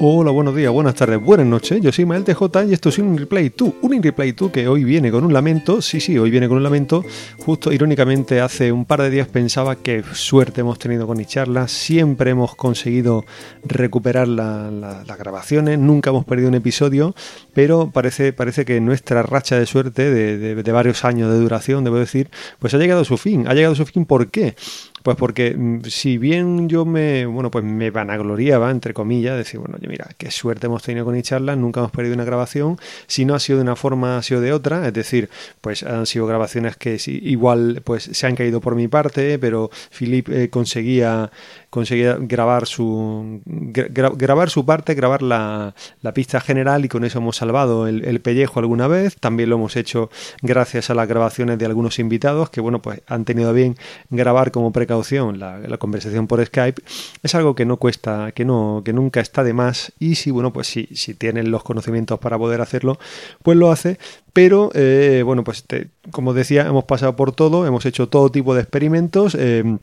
Hola, 0.00 0.30
buenos 0.30 0.54
días, 0.54 0.70
buenas 0.70 0.94
tardes, 0.94 1.20
buenas 1.20 1.48
noches. 1.48 1.80
Yo 1.80 1.90
soy 1.90 2.04
Mael 2.04 2.22
TJ 2.22 2.68
y 2.68 2.72
esto 2.72 2.88
es 2.90 2.98
un 2.98 3.18
Replay 3.18 3.52
2. 3.56 3.72
Un 3.82 4.00
Replay 4.00 4.30
2 4.30 4.52
que 4.52 4.68
hoy 4.68 4.84
viene 4.84 5.10
con 5.10 5.24
un 5.24 5.32
lamento. 5.32 5.82
Sí, 5.82 5.98
sí, 5.98 6.16
hoy 6.16 6.30
viene 6.30 6.46
con 6.46 6.58
un 6.58 6.62
lamento. 6.62 7.04
Justo 7.44 7.72
irónicamente, 7.72 8.40
hace 8.40 8.70
un 8.70 8.84
par 8.84 9.02
de 9.02 9.10
días 9.10 9.26
pensaba 9.26 9.74
que 9.74 10.04
suerte 10.12 10.60
hemos 10.60 10.78
tenido 10.78 11.08
con 11.08 11.24
charla. 11.24 11.66
Siempre 11.66 12.30
hemos 12.30 12.54
conseguido 12.54 13.24
recuperar 13.64 14.28
las 14.28 15.18
grabaciones. 15.18 15.80
Nunca 15.80 16.10
hemos 16.10 16.24
perdido 16.24 16.48
un 16.48 16.54
episodio. 16.54 17.16
Pero 17.52 17.90
parece, 17.90 18.32
parece 18.32 18.64
que 18.64 18.80
nuestra 18.80 19.24
racha 19.24 19.58
de 19.58 19.66
suerte 19.66 20.12
de, 20.12 20.62
de 20.62 20.72
varios 20.72 21.04
años 21.04 21.28
de 21.32 21.40
duración, 21.40 21.82
debo 21.82 21.96
decir, 21.96 22.30
pues 22.60 22.72
ha 22.72 22.78
llegado 22.78 23.00
a 23.00 23.04
su 23.04 23.16
fin. 23.16 23.48
Ha 23.48 23.54
llegado 23.54 23.72
a 23.72 23.76
su 23.76 23.84
fin, 23.84 24.06
¿por 24.06 24.30
qué? 24.30 24.54
Pues 25.02 25.16
porque 25.16 25.54
mm, 25.56 25.84
si 25.84 26.18
bien 26.18 26.68
yo 26.68 26.84
me, 26.84 27.26
bueno, 27.26 27.50
pues 27.50 27.64
me 27.64 27.90
vanagloriaba, 27.90 28.70
entre 28.70 28.94
comillas, 28.94 29.36
decir, 29.36 29.60
bueno, 29.60 29.76
oye, 29.78 29.88
mira, 29.88 30.08
qué 30.16 30.30
suerte 30.30 30.66
hemos 30.66 30.82
tenido 30.82 31.04
con 31.04 31.20
charla, 31.22 31.56
nunca 31.56 31.80
hemos 31.80 31.92
perdido 31.92 32.14
una 32.14 32.24
grabación, 32.24 32.78
si 33.06 33.24
no 33.24 33.34
ha 33.34 33.40
sido 33.40 33.58
de 33.58 33.62
una 33.62 33.76
forma, 33.76 34.18
ha 34.18 34.22
sido 34.22 34.40
de 34.40 34.52
otra, 34.52 34.86
es 34.86 34.92
decir, 34.92 35.28
pues 35.60 35.82
han 35.82 36.06
sido 36.06 36.26
grabaciones 36.26 36.76
que 36.76 36.98
igual 37.06 37.82
pues 37.84 38.04
se 38.04 38.26
han 38.26 38.36
caído 38.36 38.60
por 38.60 38.74
mi 38.74 38.88
parte, 38.88 39.38
pero 39.38 39.70
Philip 39.96 40.28
eh, 40.28 40.50
conseguía 40.50 41.30
conseguía 41.70 42.16
grabar 42.18 42.66
su 42.66 43.40
grabar 43.44 44.50
su 44.50 44.64
parte, 44.64 44.94
grabar 44.94 45.22
la, 45.22 45.74
pista 46.14 46.40
general 46.40 46.84
y 46.84 46.88
con 46.88 47.04
eso 47.04 47.18
hemos 47.18 47.36
salvado 47.36 47.86
el, 47.86 48.20
pellejo 48.20 48.58
alguna 48.58 48.88
vez. 48.88 49.16
También 49.16 49.50
lo 49.50 49.56
hemos 49.56 49.76
hecho 49.76 50.10
gracias 50.42 50.90
a 50.90 50.94
las 50.94 51.06
grabaciones 51.06 51.58
de 51.58 51.66
algunos 51.66 51.98
invitados 51.98 52.50
que 52.50 52.60
bueno 52.60 52.80
pues 52.80 53.02
han 53.06 53.24
tenido 53.24 53.52
bien 53.52 53.76
grabar 54.10 54.50
como 54.50 54.72
precaución 54.72 55.38
la, 55.38 55.78
conversación 55.78 56.26
por 56.26 56.44
Skype. 56.44 56.82
Es 57.22 57.34
algo 57.34 57.54
que 57.54 57.64
no 57.64 57.76
cuesta, 57.76 58.32
que 58.32 58.44
no, 58.44 58.82
que 58.84 58.92
nunca 58.92 59.20
está 59.20 59.44
de 59.44 59.52
más 59.52 59.92
y 59.98 60.14
si 60.14 60.30
bueno 60.30 60.52
pues 60.52 60.66
si, 60.66 60.86
si 60.94 61.14
tienen 61.14 61.50
los 61.50 61.62
conocimientos 61.62 62.18
para 62.18 62.38
poder 62.38 62.60
hacerlo, 62.60 62.98
pues 63.42 63.58
lo 63.58 63.70
hace. 63.70 63.98
Pero 64.32 64.70
eh, 64.74 65.22
bueno 65.24 65.44
pues 65.44 65.64
como 66.10 66.32
decía 66.32 66.66
hemos 66.66 66.84
pasado 66.84 67.14
por 67.14 67.32
todo, 67.32 67.66
hemos 67.66 67.84
hecho 67.84 68.08
todo 68.08 68.30
tipo 68.30 68.54
de 68.54 68.62
experimentos. 68.62 69.36
Eh, 69.38 69.78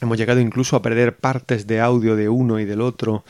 Hemos 0.00 0.16
llegado 0.16 0.38
incluso 0.38 0.76
a 0.76 0.82
perder 0.82 1.16
partes 1.16 1.66
de 1.66 1.80
audio 1.80 2.14
de 2.14 2.28
uno 2.28 2.60
y 2.60 2.64
del 2.64 2.80
otro, 2.80 3.24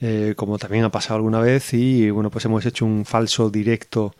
eh, 0.00 0.32
como 0.36 0.56
también 0.56 0.84
ha 0.84 0.90
pasado 0.90 1.16
alguna 1.16 1.38
vez, 1.40 1.74
y 1.74 2.08
bueno, 2.08 2.30
pues 2.30 2.46
hemos 2.46 2.64
hecho 2.64 2.86
un 2.86 3.04
falso 3.04 3.50
directo 3.50 4.14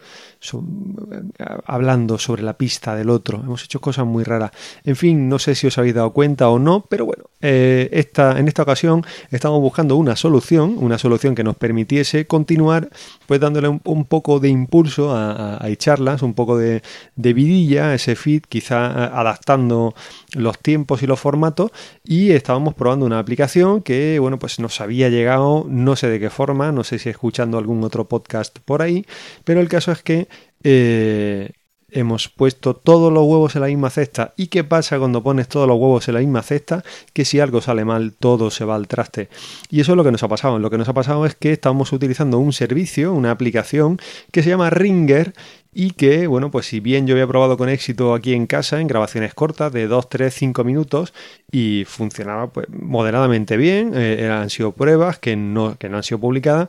hablando 1.65 2.19
sobre 2.19 2.43
la 2.43 2.57
pista 2.57 2.95
del 2.95 3.11
otro. 3.11 3.41
Hemos 3.41 3.65
hecho 3.65 3.81
cosas 3.81 4.07
muy 4.07 4.25
raras. 4.25 4.51
En 4.85 4.97
fin, 4.97 5.29
no 5.29 5.39
sé 5.39 5.55
si 5.55 5.67
os 5.67 5.79
habéis 5.79 5.95
dado 5.95 6.13
cuenta 6.13 6.49
o 6.49 6.59
no, 6.59 6.85
pero 6.89 7.07
bueno, 7.07 7.25
eh, 7.41 7.89
esta, 7.93 8.39
en 8.39 8.49
esta 8.49 8.63
ocasión 8.63 9.05
estamos 9.31 9.61
buscando 9.61 9.97
una 9.97 10.17
solución, 10.17 10.77
una 10.79 10.99
solución 10.99 11.35
que 11.35 11.45
nos 11.45 11.57
permitiese 11.57 12.27
continuar, 12.27 12.89
pues 13.27 13.41
dándole 13.41 13.69
un, 13.69 14.05
poco 14.05 14.41
de 14.41 14.49
impulso 14.49 15.13
a, 15.13 15.57
a, 15.57 15.77
charlas, 15.77 16.23
un 16.23 16.35
poco 16.35 16.57
de, 16.57 16.83
de 17.17 17.33
vidilla 17.33 17.95
ese 17.95 18.17
feed, 18.17 18.43
quizá 18.49 19.07
adaptando 19.19 19.95
los 20.33 20.59
tiempos 20.59 21.03
y 21.03 21.07
los 21.07 21.21
formatos, 21.21 21.71
y 22.05 22.31
estábamos 22.31 22.75
probando 22.75 23.07
una 23.07 23.19
aplicación 23.19 23.83
que, 23.83 24.19
bueno, 24.19 24.39
pues 24.39 24.59
nos 24.59 24.81
había 24.81 25.09
llegado, 25.09 25.67
no 25.69 25.97
sé 25.97 26.09
de 26.09 26.21
qué 26.21 26.31
forma, 26.31 26.73
no 26.73 26.85
sé 26.85 26.99
si 26.99 27.09
escuchando 27.09 27.59
algún 27.59 27.83
otro 27.85 28.07
podcast 28.07 28.59
por 28.65 28.83
ahí, 28.83 29.07
pero 29.45 29.61
el 29.61 29.69
caso 29.69 29.93
es 29.93 30.03
que 30.03 30.29
eh, 30.63 31.53
hemos 31.95 32.29
puesto 32.29 32.75
todos 32.75 33.13
los 33.13 33.23
huevos 33.25 33.55
en 33.55 33.63
la 33.63 33.69
misma 33.69 33.89
cesta. 33.89 34.35
¿Y 34.37 34.49
qué 34.49 34.65
pasa 34.65 34.99
cuando 34.99 35.23
pones 35.23 35.49
todos 35.49 35.67
los 35.67 35.79
huevos 35.79 36.07
en 36.09 36.15
la 36.15 36.21
misma 36.21 36.43
cesta? 36.43 36.83
Que 37.13 37.25
si 37.25 37.41
algo 37.41 37.61
sale 37.61 37.85
mal, 37.85 38.13
todo 38.19 38.51
se 38.51 38.65
va 38.65 38.75
al 38.75 38.89
traste. 38.89 39.29
Y 39.71 39.81
eso 39.81 39.93
es 39.93 39.97
lo 39.97 40.05
que 40.05 40.11
nos 40.11 40.23
ha 40.23 40.29
pasado. 40.29 40.59
Lo 40.59 40.71
que 40.71 40.79
nos 40.79 40.89
ha 40.89 40.93
pasado 40.93 41.25
es 41.25 41.35
que 41.37 41.53
estamos 41.53 41.93
utilizando 41.93 42.39
un 42.39 42.53
servicio, 42.53 43.13
una 43.13 43.31
aplicación 43.31 43.99
que 44.33 44.43
se 44.43 44.51
llama 44.51 44.71
Ringer 44.71 45.33
y 45.73 45.93
que, 45.93 46.27
bueno, 46.27 46.51
pues 46.51 46.67
si 46.67 46.81
bien 46.81 47.07
yo 47.07 47.15
había 47.15 47.27
probado 47.27 47.57
con 47.57 47.69
éxito 47.69 48.15
aquí 48.15 48.35
en 48.35 48.47
casa, 48.47 48.81
en 48.81 48.87
grabaciones 48.87 49.35
cortas 49.35 49.73
de 49.73 49.87
2, 49.87 50.09
3, 50.09 50.35
5 50.35 50.65
minutos 50.65 51.15
y 51.51 51.85
funcionaba 51.87 52.49
pues 52.49 52.69
moderadamente 52.69 53.57
bien, 53.57 53.93
eh, 53.95 54.29
han 54.31 54.51
sido 54.51 54.73
pruebas 54.73 55.19
que 55.19 55.37
no, 55.37 55.77
que 55.77 55.89
no 55.89 55.97
han 55.97 56.05
sido 56.05 56.21
publicadas 56.21 56.69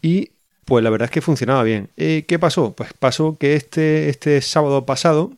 y 0.00 0.30
pues 0.68 0.84
la 0.84 0.90
verdad 0.90 1.06
es 1.06 1.10
que 1.10 1.22
funcionaba 1.22 1.62
bien. 1.62 1.88
Eh, 1.96 2.26
¿Qué 2.28 2.38
pasó? 2.38 2.74
Pues 2.76 2.92
pasó 2.92 3.38
que 3.38 3.54
este, 3.54 4.10
este 4.10 4.42
sábado 4.42 4.84
pasado, 4.84 5.32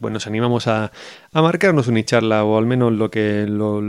pues 0.00 0.12
nos 0.12 0.26
animamos 0.26 0.66
a, 0.66 0.90
a 1.32 1.42
marcarnos 1.42 1.86
una 1.86 2.04
charla, 2.04 2.44
o 2.44 2.58
al 2.58 2.66
menos 2.66 2.92
lo 2.92 3.08
que, 3.08 3.46
lo, 3.48 3.80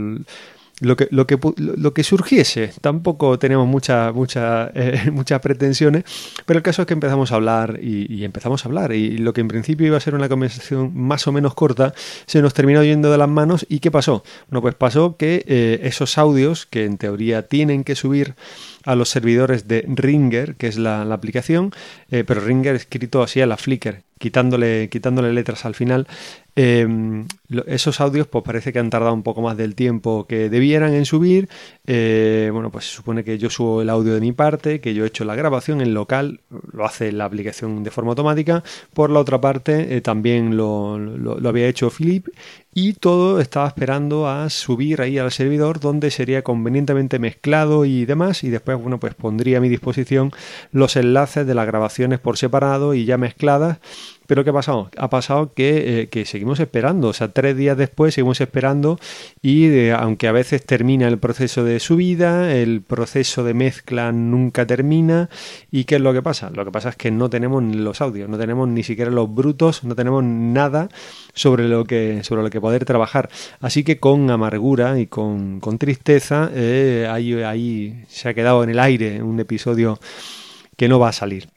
lo 0.80 0.96
que, 0.96 1.08
lo 1.10 1.26
que, 1.26 1.38
lo 1.56 1.94
que 1.94 2.04
surgiese. 2.04 2.72
Tampoco 2.80 3.38
tenemos 3.38 3.66
mucha, 3.66 4.12
mucha, 4.12 4.70
eh, 4.74 5.10
muchas 5.12 5.40
pretensiones, 5.40 6.04
pero 6.46 6.58
el 6.58 6.62
caso 6.62 6.82
es 6.82 6.86
que 6.86 6.94
empezamos 6.94 7.32
a 7.32 7.36
hablar 7.36 7.80
y, 7.82 8.24
empezamos 8.24 8.64
a 8.64 8.68
hablar. 8.68 8.92
Y 8.92 9.18
lo 9.18 9.32
que 9.32 9.40
en 9.40 9.48
principio 9.48 9.86
iba 9.86 9.96
a 9.96 10.00
ser 10.00 10.14
una 10.14 10.28
conversación 10.28 10.92
más 10.94 11.26
o 11.26 11.32
menos 11.32 11.54
corta, 11.54 11.94
se 12.26 12.42
nos 12.42 12.54
terminó 12.54 12.82
yendo 12.82 13.10
de 13.10 13.18
las 13.18 13.28
manos. 13.28 13.66
¿Y 13.68 13.80
qué 13.80 13.90
pasó? 13.90 14.22
Bueno, 14.48 14.62
pues 14.62 14.74
pasó 14.74 15.16
que 15.16 15.44
eh, 15.46 15.80
esos 15.82 16.18
audios 16.18 16.66
que 16.66 16.84
en 16.84 16.98
teoría 16.98 17.48
tienen 17.48 17.84
que 17.84 17.94
subir 17.94 18.34
a 18.84 18.94
los 18.94 19.08
servidores 19.08 19.68
de 19.68 19.84
Ringer, 19.86 20.54
que 20.56 20.68
es 20.68 20.78
la, 20.78 21.02
aplicación, 21.02 21.72
eh, 22.10 22.24
pero 22.26 22.40
Ringer 22.40 22.74
escrito 22.74 23.22
así 23.22 23.40
a 23.40 23.46
la 23.46 23.56
Flickr, 23.56 24.02
quitándole, 24.18 24.88
quitándole 24.88 25.32
letras 25.32 25.64
al 25.64 25.74
final. 25.74 26.06
Em, 26.60 27.24
esos 27.66 28.00
audios 28.00 28.26
pues 28.26 28.42
parece 28.42 28.72
que 28.72 28.80
han 28.80 28.90
tardado 28.90 29.14
un 29.14 29.22
poco 29.22 29.42
más 29.42 29.56
del 29.56 29.76
tiempo 29.76 30.26
que 30.26 30.50
debieran 30.50 30.92
en 30.92 31.04
subir. 31.04 31.48
Eh, 31.86 32.50
bueno, 32.52 32.72
pues 32.72 32.86
se 32.86 32.96
supone 32.96 33.22
que 33.22 33.38
yo 33.38 33.48
subo 33.48 33.80
el 33.80 33.88
audio 33.88 34.12
de 34.12 34.20
mi 34.20 34.32
parte, 34.32 34.80
que 34.80 34.92
yo 34.92 35.04
he 35.04 35.06
hecho 35.06 35.24
la 35.24 35.36
grabación 35.36 35.80
en 35.80 35.94
local, 35.94 36.40
lo 36.72 36.84
hace 36.84 37.12
la 37.12 37.26
aplicación 37.26 37.84
de 37.84 37.92
forma 37.92 38.10
automática. 38.10 38.64
Por 38.92 39.10
la 39.10 39.20
otra 39.20 39.40
parte, 39.40 39.96
eh, 39.96 40.00
también 40.00 40.56
lo, 40.56 40.98
lo, 40.98 41.48
había 41.48 41.68
hecho 41.68 41.90
Philip 41.90 42.26
y 42.74 42.94
todo 42.94 43.40
estaba 43.40 43.68
esperando 43.68 44.28
a 44.28 44.50
subir 44.50 45.00
ahí 45.00 45.16
al 45.16 45.30
servidor 45.30 45.78
donde 45.78 46.10
sería 46.10 46.42
convenientemente 46.42 47.20
mezclado 47.20 47.84
y 47.84 48.04
demás 48.04 48.44
y 48.44 48.50
después 48.50 48.80
bueno 48.80 49.00
pues 49.00 49.14
pondría 49.14 49.58
a 49.58 49.60
mi 49.60 49.68
disposición 49.68 50.32
los 50.70 50.96
enlaces 50.96 51.46
de 51.46 51.54
las 51.54 51.66
grabaciones 51.66 52.20
por 52.20 52.36
separado 52.36 52.94
y 52.94 53.04
ya 53.04 53.16
mezcladas 53.16 53.78
pero 54.28 54.44
¿qué 54.44 54.50
ha 54.50 54.52
pasado? 54.52 54.90
Ha 54.98 55.08
pasado 55.08 55.54
que, 55.54 56.02
eh, 56.02 56.08
que, 56.10 56.26
seguimos 56.26 56.60
esperando, 56.60 57.08
o 57.08 57.12
sea, 57.14 57.28
tres 57.28 57.56
días 57.56 57.78
después 57.78 58.12
seguimos 58.12 58.42
esperando 58.42 58.98
y 59.40 59.68
eh, 59.68 59.92
aunque 59.92 60.28
a 60.28 60.32
veces 60.32 60.66
termina 60.66 61.08
el 61.08 61.16
proceso 61.16 61.64
de 61.64 61.80
subida, 61.80 62.54
el 62.54 62.82
proceso 62.82 63.42
de 63.42 63.54
mezcla 63.54 64.12
nunca 64.12 64.66
termina. 64.66 65.30
¿Y 65.72 65.84
qué 65.84 65.94
es 65.94 66.02
lo 66.02 66.12
que 66.12 66.20
pasa? 66.20 66.50
Lo 66.50 66.66
que 66.66 66.70
pasa 66.70 66.90
es 66.90 66.96
que 66.96 67.10
no 67.10 67.30
tenemos 67.30 67.62
los 67.62 68.02
audios, 68.02 68.28
no 68.28 68.36
tenemos 68.36 68.68
ni 68.68 68.82
siquiera 68.82 69.10
los 69.10 69.34
brutos, 69.34 69.82
no 69.82 69.94
tenemos 69.94 70.22
nada 70.22 70.90
sobre 71.32 71.66
lo 71.66 71.86
que, 71.86 72.22
sobre 72.22 72.42
lo 72.42 72.50
que 72.50 72.60
poder 72.60 72.84
trabajar. 72.84 73.30
Así 73.60 73.82
que 73.82 73.98
con 73.98 74.30
amargura 74.30 75.00
y 75.00 75.06
con, 75.06 75.58
con 75.58 75.78
tristeza, 75.78 76.50
eh, 76.52 77.08
ahí, 77.10 77.32
ahí 77.42 78.04
se 78.08 78.28
ha 78.28 78.34
quedado 78.34 78.62
en 78.62 78.68
el 78.68 78.78
aire 78.78 79.22
un 79.22 79.40
episodio 79.40 79.98
que 80.76 80.86
no 80.86 80.98
va 80.98 81.08
a 81.08 81.12
salir. 81.12 81.48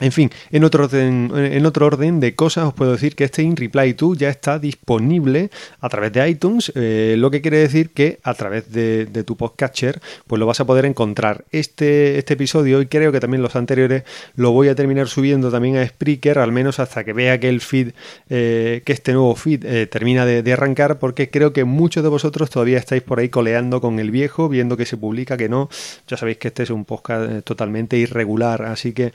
En 0.00 0.10
fin, 0.10 0.30
en 0.50 0.64
otro, 0.64 0.84
orden, 0.84 1.30
en 1.36 1.66
otro 1.66 1.86
orden 1.86 2.18
de 2.18 2.34
cosas 2.34 2.64
os 2.64 2.74
puedo 2.74 2.92
decir 2.92 3.14
que 3.14 3.24
este 3.24 3.42
In 3.42 3.56
Reply 3.56 3.92
2 3.92 4.18
ya 4.18 4.28
está 4.28 4.58
disponible 4.58 5.50
a 5.80 5.88
través 5.88 6.12
de 6.12 6.28
iTunes, 6.28 6.72
eh, 6.74 7.14
lo 7.16 7.30
que 7.30 7.40
quiere 7.40 7.58
decir 7.58 7.90
que 7.90 8.18
a 8.24 8.34
través 8.34 8.72
de, 8.72 9.06
tu 9.24 9.36
podcatcher 9.36 10.00
pues 10.26 10.40
lo 10.40 10.46
vas 10.46 10.58
a 10.58 10.64
poder 10.64 10.84
encontrar. 10.84 11.44
Este, 11.52 12.18
este 12.18 12.34
episodio 12.34 12.82
y 12.82 12.86
creo 12.86 13.12
que 13.12 13.20
también 13.20 13.40
los 13.40 13.54
anteriores 13.54 14.02
lo 14.34 14.50
voy 14.50 14.68
a 14.68 14.74
terminar 14.74 15.06
subiendo 15.06 15.52
también 15.52 15.76
a 15.76 15.86
Spreaker, 15.86 16.40
al 16.40 16.50
menos 16.50 16.80
hasta 16.80 17.04
que 17.04 17.12
vea 17.12 17.38
que 17.38 17.48
el 17.48 17.60
feed, 17.60 17.92
eh, 18.28 18.82
que 18.84 18.92
este 18.92 19.12
nuevo 19.12 19.36
feed 19.36 19.64
eh, 19.64 19.86
termina 19.86 20.26
de, 20.26 20.52
arrancar, 20.52 20.98
porque 20.98 21.30
creo 21.30 21.52
que 21.52 21.64
muchos 21.64 22.02
de 22.02 22.08
vosotros 22.08 22.50
todavía 22.50 22.78
estáis 22.78 23.02
por 23.02 23.20
ahí 23.20 23.28
coleando 23.28 23.80
con 23.80 24.00
el 24.00 24.10
viejo, 24.10 24.48
viendo 24.48 24.76
que 24.76 24.86
se 24.86 24.96
publica, 24.96 25.36
que 25.36 25.48
no. 25.48 25.68
Ya 26.08 26.16
sabéis 26.16 26.38
que 26.38 26.48
este 26.48 26.64
es 26.64 26.70
un 26.70 26.84
podcast 26.84 27.44
totalmente 27.44 27.96
irregular, 27.96 28.62
así 28.62 28.92
que 28.92 29.12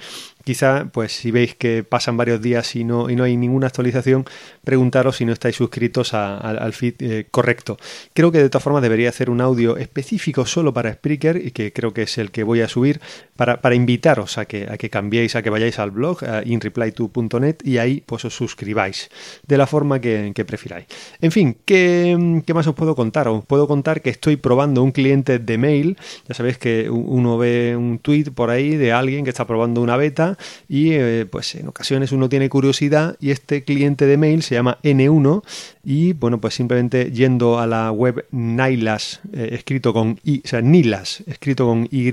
Pues 0.92 1.12
si 1.12 1.31
veis 1.31 1.56
que 1.56 1.83
pasan 1.83 2.18
varios 2.18 2.42
días 2.42 2.75
y 2.75 2.83
no, 2.83 3.10
y 3.10 3.16
no 3.16 3.24
hay 3.24 3.38
ninguna 3.38 3.68
actualización, 3.68 4.25
preguntaros 4.63 5.18
si 5.18 5.25
no 5.25 5.33
estáis 5.33 5.56
suscritos 5.56 6.13
al 6.13 6.74
feed 6.74 6.95
eh, 7.00 7.27
correcto. 7.30 7.77
Creo 8.13 8.31
que 8.31 8.39
de 8.39 8.50
todas 8.50 8.63
formas 8.63 8.81
debería 8.81 9.10
hacer 9.10 9.30
un 9.30 9.42
audio 9.42 9.77
específico 9.77 10.45
solo 10.45 10.74
para 10.74 10.94
Spreaker 10.94 11.38
y 11.38 11.51
que 11.51 11.74
creo 11.74 11.94
que 11.94 12.04
es 12.04 12.18
el 12.18 12.31
que 12.31 12.44
voy 12.44 12.62
a 12.62 12.68
subir 12.68 13.00
para, 13.36 13.75
invitaros 13.75 14.38
a 14.38 14.45
que, 14.45 14.68
a 14.69 14.77
que 14.77 14.89
cambiéis, 14.89 15.36
a 15.36 15.42
que 15.42 15.50
vayáis 15.50 15.80
al 15.80 15.92
blog 15.92 16.24
a 16.24 16.44
inreply2.net 16.44 17.57
y 17.63 17.77
ahí 17.77 18.04
pues 18.06 18.25
os 18.25 18.36
suscribáis 18.36 19.10
de 19.48 19.57
la 19.57 19.68
forma 19.68 20.00
que, 20.00 20.33
prefiráis. 20.48 20.86
En 21.21 21.31
fin, 21.31 21.57
¿qué, 21.66 22.42
¿qué, 22.45 22.54
más 22.54 22.68
os 22.68 22.75
puedo 22.75 22.95
contar? 22.95 23.27
Os 23.27 23.45
puedo 23.45 23.68
contar 23.68 24.01
que 24.01 24.10
estoy 24.10 24.38
probando 24.38 24.83
un 24.83 24.92
cliente 24.92 25.39
de 25.39 25.57
mail. 25.57 25.98
Ya 26.27 26.33
sabéis 26.33 26.57
que 26.57 26.89
uno 26.89 27.38
ve 27.38 27.75
un 27.77 28.00
tweet 28.00 28.31
por 28.33 28.50
ahí 28.50 28.75
de 28.75 28.92
alguien 28.92 29.24
que 29.24 29.30
está 29.30 29.45
probando 29.45 29.81
una 29.81 29.98
beta 29.98 30.38
y 30.69 30.94
eh, 30.94 31.25
pues 31.30 31.56
en 31.56 31.68
ocasiones 31.68 32.12
uno 32.12 32.30
tiene 32.30 32.48
curiosidad 32.48 33.18
y 33.19 33.31
este 33.31 33.63
cliente 33.63 34.06
de 34.06 34.18
mail 34.18 34.44
se 34.44 34.56
llama 34.56 34.77
N1 34.83 35.44
y 35.83 36.13
bueno 36.13 36.39
pues 36.39 36.54
simplemente 36.54 37.12
yendo 37.12 37.60
a 37.60 37.66
la 37.66 37.92
web 37.92 38.25
Nilas 38.31 39.19
eh, 39.33 39.50
escrito 39.54 39.92
con 39.94 40.19
I, 40.24 40.44
o 40.45 40.48
sea 40.48 40.62
Nilas 40.62 41.24
escrito 41.25 41.66
con 41.66 41.88
Y 41.89 42.12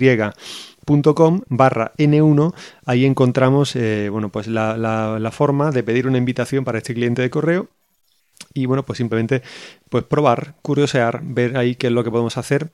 runkeeper.com 0.86 1.42
barra 1.48 1.92
N1, 1.98 2.54
ahí 2.84 3.04
encontramos 3.04 3.76
eh, 3.76 4.08
bueno, 4.10 4.30
pues 4.30 4.46
la, 4.46 4.76
la, 4.76 5.30
forma 5.30 5.70
de 5.70 5.82
pedir 5.82 6.06
una 6.06 6.18
invitación 6.18 6.64
para 6.64 6.78
este 6.78 6.94
cliente 6.94 7.22
de 7.22 7.30
correo 7.30 7.68
y 8.54 8.66
bueno, 8.66 8.84
pues 8.84 8.98
simplemente 8.98 9.42
pues 9.90 10.04
probar, 10.04 10.54
curiosear, 10.62 11.20
ver 11.22 11.56
ahí 11.56 11.74
qué 11.74 11.88
es 11.88 11.92
lo 11.92 12.04
que 12.04 12.10
podemos 12.10 12.38
hacer 12.38 12.70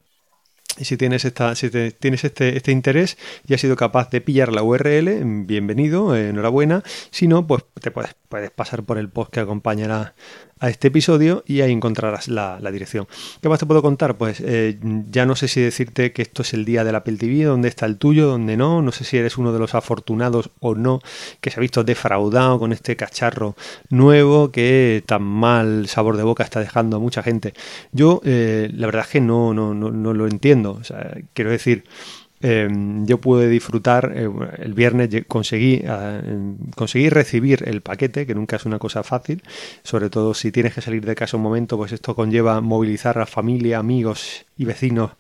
y 0.78 0.84
si 0.84 0.96
tienes, 0.96 1.24
esta, 1.24 1.54
si 1.54 1.70
tienes 1.70 2.24
este, 2.24 2.56
este, 2.56 2.72
interés 2.72 3.18
y 3.46 3.54
has 3.54 3.60
sido 3.60 3.76
capaz 3.76 4.10
de 4.10 4.20
pillar 4.20 4.52
la 4.52 4.62
URL, 4.62 5.22
bienvenido, 5.44 6.16
enhorabuena. 6.16 6.82
Si 7.10 7.28
no, 7.28 7.46
pues 7.46 7.64
te 7.80 7.90
puedes, 7.90 8.14
puedes 8.28 8.50
pasar 8.50 8.82
por 8.82 8.96
el 8.96 9.08
post 9.10 9.32
que 9.32 9.40
acompañará 9.40 10.14
a 10.62 10.70
este 10.70 10.88
episodio 10.88 11.42
y 11.44 11.60
ahí 11.60 11.72
encontrarás 11.72 12.28
la, 12.28 12.58
dirección. 12.70 13.08
¿Qué 13.40 13.48
más 13.48 13.58
te 13.58 13.66
puedo 13.66 13.82
contar? 13.82 14.16
Pues 14.16 14.40
eh, 14.40 14.78
ya 15.10 15.26
no 15.26 15.34
sé 15.34 15.48
si 15.48 15.60
decirte 15.60 16.12
que 16.12 16.22
esto 16.22 16.42
es 16.42 16.54
el 16.54 16.64
día 16.64 16.84
del 16.84 16.94
Apple 16.94 17.16
TV, 17.16 17.42
dónde 17.42 17.68
está 17.68 17.84
el 17.84 17.98
tuyo, 17.98 18.28
dónde 18.28 18.56
no. 18.56 18.80
No 18.80 18.92
sé 18.92 19.02
si 19.02 19.16
eres 19.16 19.36
uno 19.38 19.52
de 19.52 19.58
los 19.58 19.74
afortunados 19.74 20.50
o 20.60 20.76
no 20.76 21.00
que 21.40 21.50
se 21.50 21.58
ha 21.58 21.60
visto 21.60 21.82
defraudado 21.82 22.60
con 22.60 22.72
este 22.72 22.94
cacharro 22.94 23.56
nuevo 23.90 24.52
que 24.52 25.02
tan 25.04 25.24
mal 25.24 25.88
sabor 25.88 26.16
de 26.16 26.22
boca 26.22 26.44
está 26.44 26.60
dejando 26.60 26.96
a 26.96 27.00
mucha 27.00 27.24
gente. 27.24 27.54
Yo, 27.90 28.20
eh, 28.24 28.70
la 28.72 28.86
verdad 28.86 29.04
es 29.04 29.10
que 29.10 29.20
no, 29.20 29.52
no, 29.52 29.74
no, 29.74 29.90
no 29.90 30.14
lo 30.14 30.28
entiendo. 30.28 30.61
Quiero 31.34 31.50
decir. 31.50 31.84
Em, 32.44 33.06
yo 33.06 33.18
pude 33.18 33.48
disfrutar, 33.48 34.12
eh, 34.16 34.28
el 34.58 34.74
viernes 34.74 35.10
conseguí, 35.28 35.80
eh, 35.84 37.10
recibir 37.10 37.62
el 37.68 37.82
paquete, 37.82 38.26
que 38.26 38.34
nunca 38.34 38.56
es 38.56 38.66
una 38.66 38.80
cosa 38.80 39.04
fácil, 39.04 39.44
sobre 39.84 40.10
todo 40.10 40.34
si 40.34 40.50
tienes 40.50 40.74
que 40.74 40.80
salir 40.80 41.06
de 41.06 41.14
casa 41.14 41.36
un 41.36 41.44
momento, 41.44 41.76
pues 41.76 41.92
esto 41.92 42.16
conlleva 42.16 42.60
movilizar 42.60 43.16
a 43.18 43.26
familia, 43.26 43.78
amigos 43.78 44.44
y 44.58 44.64
vecinos 44.64 45.12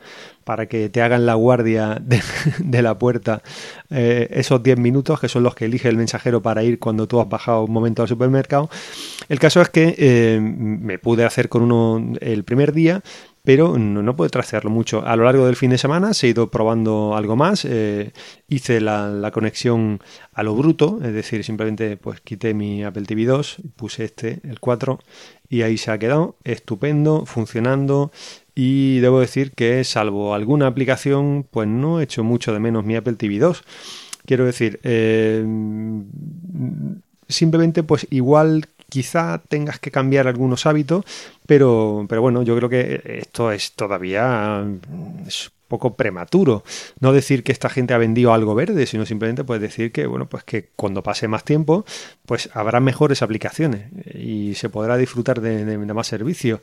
para 0.42 0.66
que 0.66 0.88
te 0.88 1.00
hagan 1.00 1.24
la 1.24 1.34
guardia 1.34 2.02
de, 2.02 2.20
la 2.82 2.98
puerta 2.98 3.40
eh, 3.90 4.26
esos 4.32 4.60
10 4.60 4.78
minutos, 4.78 5.20
que 5.20 5.28
son 5.28 5.44
los 5.44 5.54
que 5.54 5.66
elige 5.66 5.88
el 5.88 5.96
mensajero 5.96 6.42
para 6.42 6.64
ir 6.64 6.80
cuando 6.80 7.06
tú 7.06 7.20
has 7.20 7.28
bajado 7.28 7.62
un 7.62 7.72
momento 7.72 8.02
al 8.02 8.08
supermercado. 8.08 8.68
El 9.28 9.38
caso 9.38 9.60
es 9.60 9.68
que 9.68 10.40
me 10.40 10.98
pude 10.98 11.24
hacer 11.24 11.48
con 11.48 11.62
uno 11.62 12.14
el 12.20 12.42
primer 12.42 12.72
día, 12.72 13.00
pero 13.44 13.76
no, 13.76 14.16
puedo 14.16 14.30
trastearlo 14.30 14.70
mucho. 14.70 15.04
A 15.04 15.16
lo 15.16 15.24
largo 15.24 15.46
del 15.46 15.56
fin 15.56 15.70
de 15.70 15.78
semana 15.78 16.14
se 16.14 16.26
ha 16.26 16.30
ido 16.30 16.50
probando 16.50 17.16
algo 17.16 17.34
más. 17.34 17.64
Eh, 17.64 18.12
hice 18.48 18.80
la, 18.80 19.30
conexión 19.32 20.00
a 20.32 20.44
lo 20.44 20.54
bruto, 20.54 21.00
es 21.02 21.12
decir, 21.12 21.42
simplemente 21.42 21.96
pues 21.96 22.20
quité 22.20 22.54
mi 22.54 22.84
Apple 22.84 23.02
TV 23.02 23.24
2, 23.24 23.56
puse 23.74 24.04
este, 24.04 24.40
el 24.44 24.60
4, 24.60 25.00
y 25.48 25.62
ahí 25.62 25.76
se 25.76 25.90
ha 25.90 25.98
quedado 25.98 26.36
estupendo, 26.44 27.26
funcionando. 27.26 28.12
Y 28.54 29.00
debo 29.00 29.18
decir 29.18 29.52
que, 29.52 29.82
salvo 29.82 30.34
alguna 30.34 30.68
aplicación, 30.68 31.44
pues 31.50 31.66
no 31.66 32.00
he 32.00 32.04
hecho 32.04 32.22
mucho 32.22 32.52
de 32.52 32.60
menos 32.60 32.84
mi 32.84 32.94
Apple 32.94 33.14
TV 33.14 33.38
2. 33.38 33.64
Quiero 34.24 34.44
decir, 34.44 34.78
eh, 34.84 35.44
simplemente 37.28 37.82
pues 37.82 38.06
igual 38.10 38.66
quizá 38.92 39.40
tengas 39.48 39.78
que 39.78 39.90
cambiar 39.90 40.28
algunos 40.28 40.66
hábitos, 40.66 41.06
pero, 41.46 42.04
pero 42.10 42.20
bueno, 42.20 42.42
yo 42.42 42.54
creo 42.56 42.68
que 42.68 43.00
esto 43.22 43.50
es 43.50 43.72
todavía 43.72 44.62
es 45.26 45.50
poco 45.66 45.94
prematuro. 45.96 46.62
No 47.00 47.14
decir 47.14 47.42
que 47.42 47.52
esta 47.52 47.70
gente 47.70 47.94
ha 47.94 47.98
vendido 47.98 48.34
algo 48.34 48.54
verde, 48.54 48.84
sino 48.84 49.06
simplemente 49.06 49.44
pues 49.44 49.62
decir 49.62 49.92
que, 49.92 50.06
bueno, 50.06 50.26
pues 50.26 50.44
que 50.44 50.68
cuando 50.76 51.02
pase 51.02 51.26
más 51.26 51.42
tiempo, 51.42 51.86
pues 52.26 52.50
habrá 52.52 52.80
mejores 52.80 53.22
aplicaciones 53.22 53.86
y 54.14 54.54
se 54.56 54.68
podrá 54.68 54.98
disfrutar 54.98 55.40
de, 55.40 55.78
más 55.78 56.06
servicios. 56.06 56.60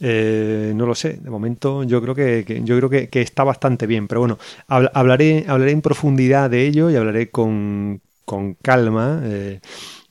Eh, 0.00 0.72
no 0.74 0.86
lo 0.86 0.94
sé, 0.94 1.18
de 1.20 1.28
momento 1.28 1.82
yo 1.82 2.00
creo 2.00 2.14
que, 2.14 2.62
yo 2.64 2.78
creo 2.78 2.88
que, 2.88 3.20
está 3.20 3.44
bastante 3.44 3.86
bien, 3.86 4.08
pero 4.08 4.22
bueno, 4.22 4.38
hablaré, 4.68 5.44
hablaré 5.46 5.72
en 5.72 5.82
profundidad 5.82 6.48
de 6.48 6.66
ello 6.66 6.88
y 6.88 6.96
hablaré 6.96 7.28
con, 7.28 8.00
con 8.24 8.54
calma. 8.54 9.20
Eh, 9.24 9.60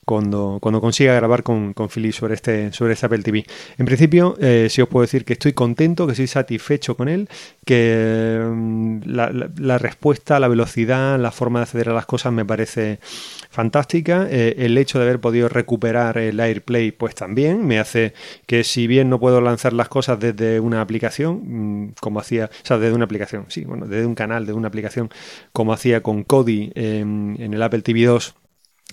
cuando, 0.08 0.56
cuando 0.62 0.80
consiga 0.80 1.12
grabar 1.12 1.42
con, 1.42 1.74
con 1.74 1.90
Philip 1.90 2.14
sobre 2.14 2.32
este, 2.32 2.72
sobre 2.72 2.94
este 2.94 3.04
Apple 3.04 3.22
TV. 3.22 3.44
En 3.76 3.84
principio, 3.84 4.36
eh, 4.40 4.68
sí 4.70 4.80
os 4.80 4.88
puedo 4.88 5.02
decir 5.02 5.26
que 5.26 5.34
estoy 5.34 5.52
contento, 5.52 6.06
que 6.06 6.12
estoy 6.12 6.26
satisfecho 6.26 6.96
con 6.96 7.10
él, 7.10 7.28
que 7.66 8.40
mm, 8.42 9.00
la, 9.04 9.76
respuesta, 9.76 10.40
la 10.40 10.48
velocidad, 10.48 11.18
la 11.18 11.30
forma 11.30 11.58
de 11.58 11.64
acceder 11.64 11.90
a 11.90 11.92
las 11.92 12.06
cosas 12.06 12.32
me 12.32 12.46
parece 12.46 13.00
fantástica. 13.50 14.26
Eh, 14.30 14.54
el 14.60 14.78
hecho 14.78 14.98
de 14.98 15.04
haber 15.04 15.20
podido 15.20 15.50
recuperar 15.50 16.16
el 16.16 16.40
AirPlay, 16.40 16.90
pues 16.90 17.14
también 17.14 17.66
me 17.66 17.78
hace 17.78 18.14
que 18.46 18.64
si 18.64 18.86
bien 18.86 19.10
no 19.10 19.20
puedo 19.20 19.42
lanzar 19.42 19.74
las 19.74 19.90
cosas 19.90 20.18
desde 20.18 20.58
una 20.58 20.80
aplicación, 20.80 21.82
mm, 21.84 21.94
como 22.00 22.20
hacía, 22.20 22.46
o 22.46 22.66
sea, 22.66 22.78
desde 22.78 22.94
una 22.94 23.04
aplicación, 23.04 23.44
sí, 23.48 23.66
bueno, 23.66 23.84
desde 23.86 24.06
un 24.06 24.14
canal, 24.14 24.46
de 24.46 24.54
una 24.54 24.68
aplicación, 24.68 25.10
como 25.52 25.74
hacía 25.74 26.02
con 26.02 26.24
Kodi 26.24 26.72
en 26.74 27.52
el 27.52 27.62
Apple 27.62 27.82
TV 27.82 28.04
2 28.04 28.34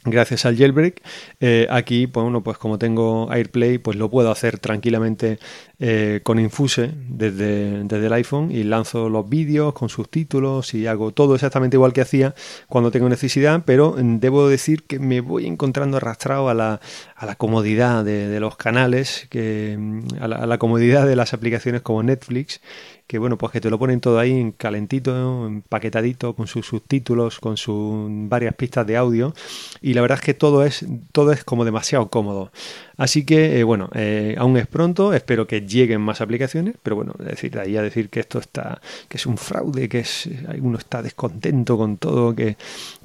gracias 0.05 0.45
al 0.45 0.57
jailbreak. 0.57 1.01
Eh, 1.39 1.67
aquí, 1.69 2.07
pues, 2.07 2.23
bueno, 2.23 2.43
pues 2.43 2.57
como 2.57 2.77
tengo 2.77 3.31
AirPlay, 3.31 3.77
pues 3.77 3.97
lo 3.97 4.09
puedo 4.09 4.31
hacer 4.31 4.59
tranquilamente 4.59 5.39
eh, 5.79 6.21
con 6.23 6.39
Infuse 6.39 6.91
desde, 7.09 7.83
desde, 7.83 8.05
el 8.05 8.13
iPhone 8.13 8.51
y 8.51 8.63
lanzo 8.63 9.09
los 9.09 9.27
vídeos 9.27 9.73
con 9.73 9.89
subtítulos 9.89 10.73
y 10.73 10.87
hago 10.87 11.11
todo 11.11 11.35
exactamente 11.35 11.75
igual 11.75 11.91
que 11.91 12.01
hacía 12.01 12.33
cuando 12.67 12.91
tengo 12.91 13.09
necesidad, 13.09 13.63
pero 13.65 13.95
mm, 13.97 14.19
debo 14.19 14.47
decir 14.47 14.83
que 14.83 14.99
me 14.99 15.21
voy 15.21 15.47
encontrando 15.47 15.97
arrastrado 15.97 16.49
a 16.49 16.53
la, 16.53 16.79
a 17.15 17.25
la 17.25 17.35
comodidad 17.35 18.05
de, 18.05 18.39
los 18.39 18.55
canales, 18.55 19.27
que, 19.29 19.75
mm, 19.77 20.21
a 20.21 20.27
la 20.27 20.57
comodidad 20.57 21.05
de 21.05 21.15
las 21.15 21.33
aplicaciones 21.33 21.81
como 21.81 22.03
Netflix 22.03 22.61
que 23.07 23.19
bueno, 23.19 23.37
pues 23.37 23.51
que 23.51 23.61
te 23.61 23.69
lo 23.69 23.77
ponen 23.77 24.01
todo 24.01 24.17
ahí 24.17 24.31
en 24.31 24.51
calentito, 24.51 25.45
empaquetadito, 25.45 26.35
con 26.35 26.47
sus 26.47 26.65
subtítulos, 26.65 27.39
con 27.39 27.55
sus 27.55 28.09
varias 28.09 28.55
pistas 28.55 28.87
de 28.87 28.97
audio. 28.97 29.33
Y 29.81 29.93
la 29.95 30.01
verdad 30.01 30.19
es 30.19 30.25
que 30.25 30.33
todo 30.33 30.63
es, 30.65 30.85
todo 31.11 31.31
es 31.31 31.43
como 31.43 31.65
demasiado 31.65 32.09
cómodo. 32.09 32.51
Así 32.97 33.25
que, 33.25 33.59
eh, 33.59 33.63
bueno, 33.63 33.89
eh, 33.93 34.35
aún 34.37 34.55
es 34.57 34.67
pronto, 34.67 35.13
espero 35.13 35.47
que 35.47 35.61
lleguen 35.61 36.01
más 36.01 36.21
aplicaciones, 36.21 36.75
pero 36.81 36.95
bueno, 36.95 37.13
decir, 37.19 37.57
ahí 37.59 37.75
a 37.75 37.81
decir 37.81 38.09
que 38.09 38.21
esto 38.21 38.39
está, 38.39 38.79
que 39.09 39.17
es 39.17 39.25
un 39.25 39.37
fraude, 39.37 39.89
que 39.89 39.99
es, 39.99 40.29
uno 40.61 40.77
está 40.77 41.01
descontento 41.01 41.77
con 41.77 41.97
todo, 41.97 42.33
que, 42.33 42.55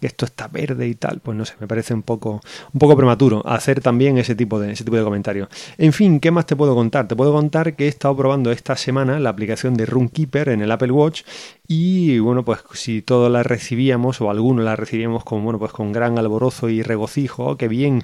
esto 0.00 0.24
está 0.24 0.48
verde 0.48 0.86
y 0.86 0.94
tal, 0.94 1.20
pues 1.20 1.36
no 1.36 1.44
sé, 1.44 1.54
me 1.60 1.66
parece 1.66 1.92
un 1.92 2.02
poco, 2.02 2.40
un 2.72 2.78
poco 2.78 2.96
prematuro 2.96 3.42
hacer 3.46 3.80
también 3.80 4.16
ese 4.18 4.34
tipo 4.34 4.58
de, 4.60 4.72
ese 4.72 4.84
tipo 4.84 4.96
de 4.96 5.02
comentarios. 5.02 5.48
En 5.76 5.92
fin, 5.92 6.20
¿qué 6.20 6.30
más 6.30 6.46
te 6.46 6.56
puedo 6.56 6.74
contar? 6.74 7.06
Te 7.08 7.16
puedo 7.16 7.32
contar 7.32 7.74
que 7.74 7.86
he 7.86 7.88
estado 7.88 8.16
probando 8.16 8.52
esta 8.52 8.76
semana 8.76 9.18
la 9.18 9.30
aplicación 9.30 9.74
de 9.74 9.86
Runkeeper 9.86 10.48
en 10.48 10.62
el 10.62 10.70
Apple 10.70 10.92
Watch 10.92 11.22
y 11.66 12.18
bueno, 12.18 12.44
pues 12.44 12.60
si 12.72 13.02
todos 13.02 13.30
la 13.30 13.42
recibíamos 13.42 14.20
o 14.20 14.30
algunos 14.30 14.64
la 14.64 14.74
recibíamos 14.74 15.24
con, 15.24 15.44
bueno, 15.44 15.58
pues 15.58 15.72
con 15.72 15.92
gran 15.92 16.18
alborozo 16.18 16.68
y 16.68 16.79
regocijo, 16.82 17.46
oh, 17.46 17.56
qué 17.56 17.68
bien, 17.68 18.02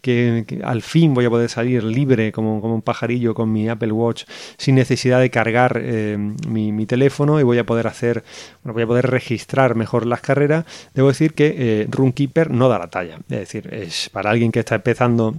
que 0.00 0.60
al 0.64 0.82
fin 0.82 1.14
voy 1.14 1.24
a 1.24 1.30
poder 1.30 1.48
salir 1.48 1.84
libre 1.84 2.32
como, 2.32 2.60
como, 2.60 2.74
un 2.74 2.82
pajarillo 2.82 3.34
con 3.34 3.52
mi 3.52 3.68
Apple 3.68 3.92
Watch 3.92 4.24
sin 4.56 4.74
necesidad 4.74 5.20
de 5.20 5.30
cargar 5.30 5.80
eh, 5.82 6.16
mi, 6.48 6.86
teléfono 6.86 7.40
y 7.40 7.42
voy 7.42 7.58
a 7.58 7.66
poder 7.66 7.86
hacer, 7.86 8.22
bueno, 8.62 8.74
voy 8.74 8.84
a 8.84 8.86
poder 8.86 9.10
registrar 9.10 9.74
mejor 9.74 10.06
las 10.06 10.20
carreras. 10.20 10.64
Debo 10.94 11.08
decir 11.08 11.34
que 11.34 11.54
eh, 11.56 11.86
Runkeeper 11.90 12.50
no 12.50 12.68
da 12.68 12.78
la 12.78 12.88
talla. 12.88 13.18
Es 13.28 13.38
decir, 13.38 13.72
es 13.72 14.08
para 14.10 14.30
alguien 14.30 14.52
que 14.52 14.60
está 14.60 14.76
empezando 14.76 15.34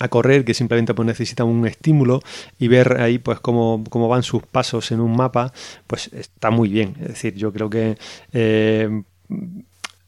a 0.00 0.08
correr, 0.08 0.44
que 0.44 0.54
simplemente 0.54 0.94
pues, 0.94 1.06
necesita 1.06 1.44
un 1.44 1.66
estímulo 1.66 2.20
y 2.58 2.68
ver 2.68 3.00
ahí 3.00 3.18
pues 3.18 3.40
cómo, 3.40 3.84
cómo, 3.88 4.08
van 4.08 4.22
sus 4.22 4.42
pasos 4.42 4.90
en 4.92 5.00
un 5.00 5.16
mapa, 5.16 5.52
pues 5.86 6.10
está 6.12 6.50
muy 6.50 6.68
bien. 6.68 6.96
Es 7.00 7.08
decir, 7.08 7.34
yo 7.34 7.52
creo 7.52 7.70
que 7.70 7.96
eh, 8.32 9.02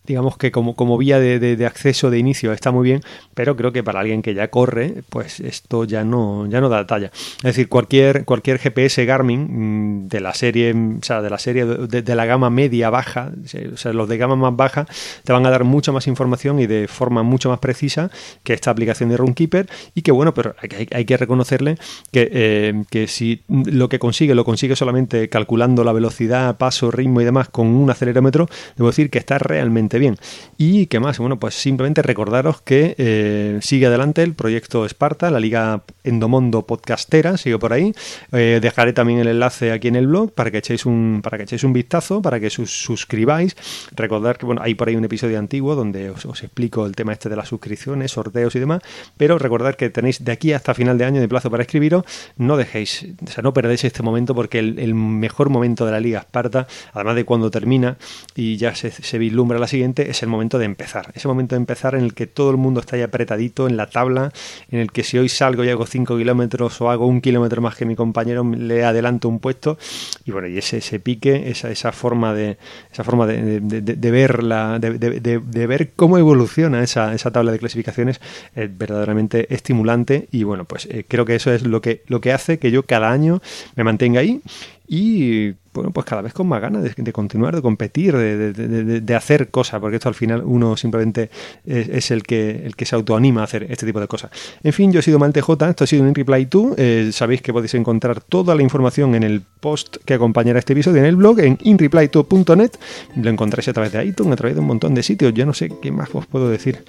digamos 0.07 0.37
que 0.37 0.53
como, 0.53 0.75
como 0.75 0.97
vía 0.99 1.19
de, 1.19 1.67
acceso 1.67 2.11
de 2.11 2.19
inicio 2.19 2.53
está 2.53 2.71
muy 2.71 2.85
bien, 2.85 3.01
pero 3.35 3.57
creo 3.57 3.73
que 3.73 3.83
para 3.83 4.01
alguien 4.01 4.23
que 4.23 4.35
ya 4.35 4.49
corre, 4.49 5.03
pues 5.11 5.41
esto 5.41 5.85
ya 5.85 6.05
no, 6.05 6.47
ya 6.47 6.61
no 6.61 6.69
da 6.69 6.87
talla. 6.87 7.11
Es 7.39 7.43
decir, 7.43 7.69
cualquier, 7.69 8.25
cualquier 8.25 8.59
GPS 8.59 9.05
Garmin 9.05 10.05
mm, 10.05 10.09
de 10.09 10.21
la 10.21 10.35
serie, 10.35 10.73
o 10.73 11.03
sea, 11.03 11.23
de 11.23 11.31
la 11.31 11.39
serie 11.39 11.65
de, 11.65 12.15
la 12.15 12.25
gama 12.25 12.51
media 12.51 12.91
baja, 12.91 13.33
o 13.73 13.77
sea, 13.77 13.93
los 13.93 14.09
de 14.09 14.17
gama 14.17 14.37
más 14.37 14.57
baja, 14.57 14.87
te 15.25 15.33
van 15.33 15.45
a 15.45 15.51
dar 15.51 15.65
mucha 15.65 15.93
más 15.93 16.07
información 16.07 16.61
y 16.61 16.67
de 16.67 16.89
forma 16.89 17.23
mucho 17.23 17.49
más 17.49 17.59
precisa 17.59 18.11
que 18.43 18.53
esta 18.53 18.71
aplicación 18.71 19.09
de 19.11 19.17
Runkeeper. 19.17 19.69
Y 19.95 20.03
que 20.03 20.13
bueno, 20.13 20.33
pero 20.35 20.55
hay, 20.61 21.05
que 21.05 21.17
reconocerle 21.17 21.77
que, 22.13 22.29
eh, 22.33 22.85
que 22.91 23.07
si 23.09 23.43
lo 23.49 23.89
que 23.89 23.99
consigue, 23.99 24.35
lo 24.35 24.45
consigue 24.45 24.77
solamente 24.77 25.29
calculando 25.29 25.85
la 25.85 25.93
velocidad, 25.93 26.57
paso, 26.57 26.91
ritmo 26.91 27.21
y 27.21 27.25
demás 27.25 27.49
con 27.49 27.67
un 27.69 27.91
acelerómetro, 27.91 28.49
debo 28.77 28.89
decir 28.89 29.11
que 29.11 29.19
está 29.19 29.39
realmente 29.39 29.96
bien. 29.99 30.17
Y 30.59 30.87
qué 30.87 31.01
más, 31.01 31.19
bueno, 31.19 31.39
pues 31.39 31.55
simplemente 31.55 32.03
recordaros 32.03 32.63
que 32.63 32.95
eh, 32.99 33.59
sigue 33.61 33.87
adelante 33.87 34.23
el 34.23 34.35
proyecto 34.35 34.87
Esparta, 34.87 35.31
la 35.31 35.41
Liga 35.41 35.83
Endomondo 36.05 36.67
Podcastera, 36.67 37.37
sigue 37.37 37.59
por 37.59 37.73
ahí. 37.73 37.93
Eh, 38.33 38.59
dejaré 38.63 38.93
también 38.93 39.19
el 39.19 39.29
enlace 39.29 39.73
aquí 39.73 39.89
en 39.89 39.97
el 39.97 40.07
blog 40.07 40.33
para 40.33 40.51
que 40.51 40.59
echéis 40.59 40.87
un, 40.87 41.21
para 41.23 41.37
que 41.37 41.45
echéis 41.45 41.65
un 41.65 41.73
vistazo, 41.73 42.23
para 42.23 42.41
que 42.41 42.51
sus, 42.51 42.71
suscribáis. 42.71 43.57
Recordar 43.95 44.39
que 44.39 44.47
bueno, 44.47 44.63
hay 44.63 44.75
por 44.75 44.89
ahí 44.89 44.97
un 44.97 45.05
episodio 45.05 45.39
antiguo 45.39 45.75
donde 45.75 46.11
os, 46.11 46.25
explico 46.43 46.87
el 46.87 46.95
tema 46.95 47.13
este 47.13 47.29
de 47.29 47.37
las 47.37 47.49
suscripciones, 47.49 48.13
sorteos 48.13 48.55
y 48.57 48.59
demás. 48.59 48.83
Pero 49.17 49.39
recordad 49.39 49.75
que 49.75 49.91
tenéis 49.91 50.25
de 50.25 50.33
aquí 50.33 50.53
hasta 50.53 50.75
final 50.75 50.99
de 50.99 51.05
año 51.05 51.21
de 51.21 51.29
plazo 51.29 51.51
para 51.51 51.63
escribiros. 51.63 52.05
No 52.37 52.57
dejéis, 52.57 53.07
o 53.27 53.31
sea, 53.31 53.43
no 53.43 53.53
perdéis 53.53 53.85
este 53.85 54.03
momento 54.03 54.35
porque 54.35 54.59
el, 54.59 54.95
mejor 54.95 55.51
momento 55.51 55.85
de 55.85 55.93
la 55.93 56.01
Liga 56.01 56.21
Esparta, 56.21 56.67
además 56.93 57.17
de 57.17 57.25
cuando 57.25 57.51
termina 57.51 57.97
y 58.35 58.57
ya 58.57 58.75
se, 58.75 58.91
se 58.91 59.19
vislumbra 59.19 59.59
la 59.59 59.67
siguiente, 59.67 59.86
es 59.97 60.23
el 60.23 60.29
momento 60.29 60.59
de 60.59 60.65
empezar. 60.65 61.13
Ese 61.15 61.29
momento 61.29 61.55
de 61.55 61.61
empezar 61.61 61.95
en 61.95 62.03
el 62.03 62.15
que 62.15 62.27
todo 62.27 62.51
el 62.51 62.57
mundo 62.57 62.81
está 62.81 62.97
ya 62.97 63.07
apretadito 63.07 63.67
en 63.69 63.77
la 63.77 63.87
tabla, 63.89 64.33
en 64.71 64.81
el 64.81 64.93
que 64.93 65.03
si 65.03 65.19
hoy 65.19 65.29
salgo 65.29 65.65
y 65.65 65.71
hago 65.71 65.87
5 65.87 66.17
kilómetros 66.17 66.81
o 66.81 66.91
hago 66.91 67.07
un 67.07 67.21
kilómetro 67.21 67.63
más 67.63 67.77
que 67.77 67.85
mi 67.85 67.97
compañero, 67.97 68.45
le 68.45 68.85
adelanto 68.85 69.29
un 69.29 69.39
puesto. 69.39 69.79
Y 70.25 70.31
bueno, 70.31 70.49
y 70.49 70.59
ese, 70.59 70.79
ese 70.79 71.01
pique, 71.01 71.51
esa, 71.51 71.71
esa 71.71 71.93
forma 71.93 72.35
de 72.35 72.59
esa 72.93 73.05
forma 73.05 73.27
de, 73.27 73.61
de, 73.61 74.11
ver 74.11 74.43
la, 74.43 74.79
de, 74.79 75.67
ver 75.67 75.93
cómo 75.95 76.19
evoluciona 76.19 76.83
esa, 76.83 77.15
esa 77.15 77.31
tabla 77.31 77.53
de 77.53 77.59
clasificaciones 77.59 78.21
es 78.55 78.77
verdaderamente 78.77 79.53
estimulante. 79.55 80.29
Y 80.33 80.45
bueno, 80.45 80.65
pues 80.65 80.87
eh, 80.87 81.05
creo 81.07 81.25
que 81.25 81.35
eso 81.35 81.53
es 81.53 81.63
lo 81.67 81.81
que, 81.81 82.03
lo 82.07 82.21
que 82.21 82.33
hace 82.33 82.59
que 82.59 82.71
yo 82.71 82.85
cada 82.85 83.11
año 83.11 83.41
me 83.75 83.85
mantenga 83.85 84.21
ahí 84.21 84.41
y 84.89 85.55
bueno, 85.77 85.93
pues 85.93 86.07
cada 86.07 86.23
vez 86.23 86.33
con 86.33 86.49
más 86.49 86.61
ganas 86.61 86.83
de, 86.83 87.13
continuar, 87.13 87.55
de 87.55 87.63
competir, 87.63 88.17
de, 88.17 89.15
hacer 89.15 89.51
cosas, 89.51 89.81
porque 89.81 89.97
esto 89.97 90.09
al 90.09 90.15
final 90.15 90.43
uno 90.45 90.77
simplemente 90.77 91.31
es, 91.65 92.11
el, 92.11 92.23
que, 92.23 92.63
el 92.65 92.75
que 92.75 92.85
se 92.85 92.95
autoanima 92.95 93.43
a 93.43 93.45
hacer 93.45 93.67
este 93.71 93.87
tipo 93.87 94.01
de 94.01 94.09
cosas. 94.09 94.31
En 94.63 94.73
fin, 94.73 94.93
yo 94.93 95.01
he 95.01 95.03
sido 95.03 95.19
Malte 95.19 95.41
J, 95.41 95.71
esto 95.71 95.85
ha 95.85 95.87
sido 95.87 96.03
un 96.03 96.15
Reply 96.15 96.47
2, 96.47 96.75
eh, 96.77 97.11
sabéis 97.13 97.43
que 97.43 97.53
podéis 97.53 97.75
encontrar 97.75 98.21
toda 98.21 98.55
la 98.55 98.63
información 98.63 99.15
en 99.15 99.23
el 99.23 99.43
post 99.43 99.99
que 100.05 100.15
acompañará 100.15 100.59
este 100.59 100.73
episodio 100.73 100.99
en 100.99 101.07
el 101.07 101.17
blog, 101.17 101.41
en 101.41 101.59
inreply2.net, 101.59 102.73
lo 103.17 103.31
encontráis 103.31 103.69
a 103.69 103.73
través 103.73 103.93
de 103.93 104.05
iTunes, 104.05 104.33
a 104.33 104.37
través 104.37 104.57
de 104.57 104.61
un 104.61 104.67
montón 104.67 104.95
de 104.95 105.03
sitios, 105.03 105.33
ya 105.35 105.47
no 105.47 105.55
sé 105.55 105.71
qué 105.81 105.93
más 105.93 106.09
os 106.15 106.27
puedo 106.27 106.49
decir. 106.49 106.85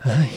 Ay. 0.00 0.28